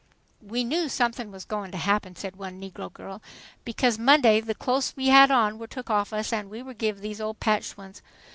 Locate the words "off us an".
5.91-6.49